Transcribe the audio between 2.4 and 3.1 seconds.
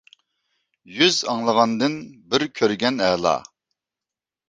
كۆرگەن